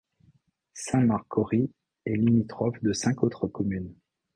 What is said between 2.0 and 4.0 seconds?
est limitrophe de cinq autres communes.